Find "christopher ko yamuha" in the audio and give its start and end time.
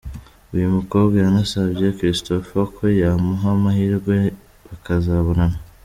1.97-3.47